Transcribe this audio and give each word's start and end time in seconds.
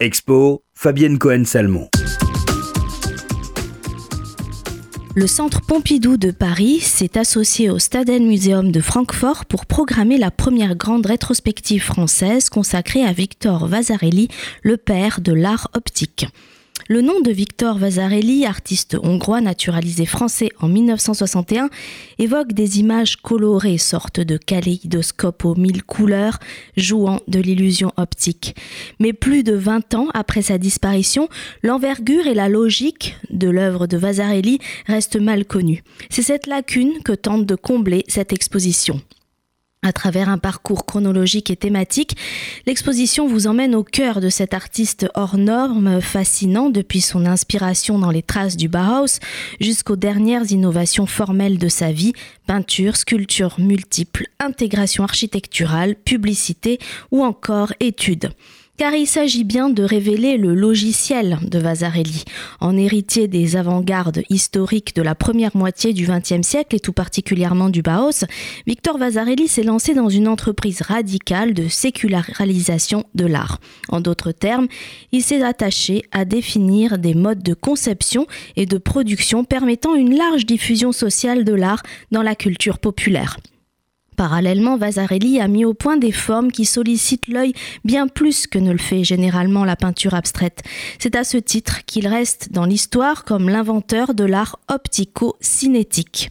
Expo, 0.00 0.62
Fabienne 0.74 1.18
Cohen-Salmon. 1.18 1.88
Le 5.16 5.26
Centre 5.26 5.60
Pompidou 5.60 6.16
de 6.16 6.30
Paris 6.30 6.78
s'est 6.78 7.18
associé 7.18 7.68
au 7.68 7.80
Staden 7.80 8.24
Museum 8.24 8.70
de 8.70 8.80
Francfort 8.80 9.44
pour 9.44 9.66
programmer 9.66 10.16
la 10.16 10.30
première 10.30 10.76
grande 10.76 11.04
rétrospective 11.04 11.82
française 11.82 12.48
consacrée 12.48 13.02
à 13.02 13.12
Victor 13.12 13.66
Vasarely, 13.66 14.28
le 14.62 14.76
père 14.76 15.20
de 15.20 15.32
l'art 15.32 15.68
optique. 15.74 16.26
Le 16.90 17.02
nom 17.02 17.20
de 17.20 17.30
Victor 17.30 17.76
Vasarely, 17.76 18.46
artiste 18.46 18.96
hongrois 19.02 19.42
naturalisé 19.42 20.06
français 20.06 20.48
en 20.58 20.68
1961, 20.68 21.68
évoque 22.18 22.54
des 22.54 22.80
images 22.80 23.16
colorées, 23.16 23.76
sortes 23.76 24.20
de 24.20 24.38
kaléidoscopes 24.38 25.44
aux 25.44 25.54
mille 25.54 25.82
couleurs, 25.82 26.38
jouant 26.78 27.20
de 27.28 27.40
l'illusion 27.40 27.92
optique. 27.98 28.56
Mais 29.00 29.12
plus 29.12 29.42
de 29.42 29.52
20 29.52 29.96
ans 29.96 30.08
après 30.14 30.40
sa 30.40 30.56
disparition, 30.56 31.28
l'envergure 31.62 32.26
et 32.26 32.32
la 32.32 32.48
logique 32.48 33.16
de 33.28 33.50
l'œuvre 33.50 33.86
de 33.86 33.98
Vasarely 33.98 34.58
restent 34.86 35.20
mal 35.20 35.44
connues. 35.44 35.84
C'est 36.08 36.22
cette 36.22 36.46
lacune 36.46 37.02
que 37.04 37.12
tente 37.12 37.44
de 37.44 37.54
combler 37.54 38.06
cette 38.08 38.32
exposition. 38.32 39.02
À 39.82 39.92
travers 39.92 40.28
un 40.28 40.38
parcours 40.38 40.86
chronologique 40.86 41.50
et 41.50 41.56
thématique, 41.56 42.16
l'exposition 42.66 43.28
vous 43.28 43.46
emmène 43.46 43.76
au 43.76 43.84
cœur 43.84 44.20
de 44.20 44.28
cet 44.28 44.52
artiste 44.52 45.06
hors 45.14 45.38
norme, 45.38 46.00
fascinant 46.00 46.68
depuis 46.68 47.00
son 47.00 47.24
inspiration 47.26 47.96
dans 47.96 48.10
les 48.10 48.24
traces 48.24 48.56
du 48.56 48.68
Bauhaus 48.68 49.20
jusqu'aux 49.60 49.94
dernières 49.94 50.50
innovations 50.50 51.06
formelles 51.06 51.58
de 51.58 51.68
sa 51.68 51.92
vie, 51.92 52.12
peinture, 52.48 52.96
sculpture 52.96 53.60
multiples, 53.60 54.26
intégration 54.40 55.04
architecturale, 55.04 55.94
publicité 55.94 56.80
ou 57.12 57.22
encore 57.22 57.72
études 57.78 58.30
car 58.78 58.94
il 58.94 59.08
s'agit 59.08 59.42
bien 59.42 59.68
de 59.68 59.82
révéler 59.82 60.38
le 60.38 60.54
logiciel 60.54 61.38
de 61.42 61.58
Vasarely. 61.58 62.22
En 62.60 62.76
héritier 62.76 63.26
des 63.26 63.56
avant-gardes 63.56 64.22
historiques 64.30 64.94
de 64.94 65.02
la 65.02 65.16
première 65.16 65.56
moitié 65.56 65.92
du 65.92 66.06
XXe 66.06 66.46
siècle 66.46 66.76
et 66.76 66.80
tout 66.80 66.92
particulièrement 66.92 67.70
du 67.70 67.82
Bauhaus, 67.82 68.24
Victor 68.68 68.96
Vasarely 68.96 69.48
s'est 69.48 69.64
lancé 69.64 69.94
dans 69.94 70.08
une 70.08 70.28
entreprise 70.28 70.80
radicale 70.80 71.54
de 71.54 71.66
sécularisation 71.66 73.02
de 73.16 73.26
l'art. 73.26 73.58
En 73.88 74.00
d'autres 74.00 74.30
termes, 74.30 74.68
il 75.10 75.22
s'est 75.22 75.42
attaché 75.42 76.04
à 76.12 76.24
définir 76.24 76.98
des 76.98 77.14
modes 77.14 77.42
de 77.42 77.54
conception 77.54 78.28
et 78.54 78.64
de 78.64 78.78
production 78.78 79.42
permettant 79.42 79.96
une 79.96 80.16
large 80.16 80.46
diffusion 80.46 80.92
sociale 80.92 81.44
de 81.44 81.52
l'art 81.52 81.82
dans 82.12 82.22
la 82.22 82.36
culture 82.36 82.78
populaire. 82.78 83.38
Parallèlement, 84.18 84.76
Vasarely 84.76 85.40
a 85.40 85.46
mis 85.46 85.64
au 85.64 85.74
point 85.74 85.96
des 85.96 86.10
formes 86.10 86.50
qui 86.50 86.64
sollicitent 86.64 87.28
l'œil 87.28 87.52
bien 87.84 88.08
plus 88.08 88.48
que 88.48 88.58
ne 88.58 88.72
le 88.72 88.78
fait 88.78 89.04
généralement 89.04 89.64
la 89.64 89.76
peinture 89.76 90.14
abstraite. 90.14 90.64
C'est 90.98 91.14
à 91.14 91.22
ce 91.22 91.36
titre 91.36 91.84
qu'il 91.86 92.08
reste 92.08 92.50
dans 92.50 92.64
l'histoire 92.64 93.24
comme 93.24 93.48
l'inventeur 93.48 94.14
de 94.14 94.24
l'art 94.24 94.58
optico-cinétique. 94.66 96.30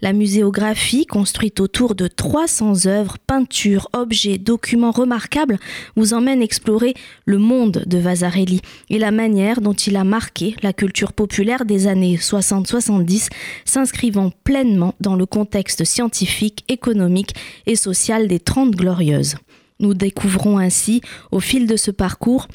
La 0.00 0.12
muséographie, 0.12 1.06
construite 1.06 1.58
autour 1.58 1.96
de 1.96 2.06
300 2.06 2.86
œuvres, 2.86 3.18
peintures, 3.18 3.88
objets, 3.94 4.38
documents 4.38 4.92
remarquables, 4.92 5.58
vous 5.96 6.14
emmène 6.14 6.40
explorer 6.40 6.94
le 7.24 7.38
monde 7.38 7.82
de 7.86 7.98
Vasarely 7.98 8.60
et 8.90 8.98
la 9.00 9.10
manière 9.10 9.60
dont 9.60 9.72
il 9.72 9.96
a 9.96 10.04
marqué 10.04 10.54
la 10.62 10.72
culture 10.72 11.12
populaire 11.12 11.64
des 11.64 11.88
années 11.88 12.14
60-70, 12.14 13.28
s'inscrivant 13.64 14.30
pleinement 14.44 14.94
dans 15.00 15.16
le 15.16 15.26
contexte 15.26 15.82
scientifique, 15.82 16.64
économique 16.68 17.23
et 17.66 17.76
sociale 17.76 18.28
des 18.28 18.40
Trente 18.40 18.72
Glorieuses. 18.72 19.36
Nous 19.80 19.94
découvrons 19.94 20.58
ainsi, 20.58 21.00
au 21.32 21.40
fil 21.40 21.66
de 21.66 21.76
ce 21.76 21.90
parcours, 21.90 22.48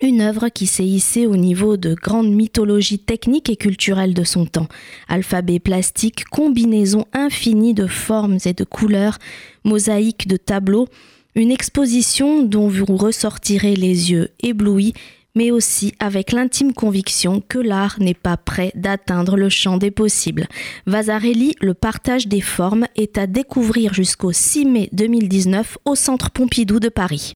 une 0.00 0.20
œuvre 0.20 0.48
qui 0.48 0.66
s'est 0.66 0.84
hissée 0.84 1.26
au 1.26 1.36
niveau 1.36 1.76
de 1.76 1.94
grande 1.94 2.30
mythologie 2.30 2.98
technique 2.98 3.48
et 3.48 3.56
culturelle 3.56 4.14
de 4.14 4.24
son 4.24 4.44
temps. 4.44 4.68
Alphabet 5.08 5.60
plastique, 5.60 6.24
combinaison 6.24 7.06
infinie 7.12 7.74
de 7.74 7.86
formes 7.86 8.38
et 8.44 8.52
de 8.52 8.64
couleurs, 8.64 9.18
mosaïque 9.64 10.28
de 10.28 10.36
tableaux, 10.36 10.88
une 11.34 11.50
exposition 11.50 12.42
dont 12.42 12.68
vous 12.68 12.96
ressortirez 12.96 13.76
les 13.76 14.10
yeux 14.12 14.30
éblouis 14.40 14.94
mais 15.34 15.50
aussi 15.50 15.94
avec 15.98 16.32
l'intime 16.32 16.72
conviction 16.72 17.42
que 17.48 17.58
l'art 17.58 17.96
n'est 17.98 18.14
pas 18.14 18.36
prêt 18.36 18.72
d'atteindre 18.74 19.36
le 19.36 19.48
champ 19.48 19.76
des 19.76 19.90
possibles. 19.90 20.46
Vasarely, 20.86 21.56
le 21.60 21.74
partage 21.74 22.26
des 22.26 22.40
formes, 22.40 22.86
est 22.96 23.18
à 23.18 23.26
découvrir 23.26 23.94
jusqu'au 23.94 24.32
6 24.32 24.66
mai 24.66 24.88
2019 24.92 25.78
au 25.84 25.94
Centre 25.94 26.30
Pompidou 26.30 26.80
de 26.80 26.88
Paris. 26.88 27.32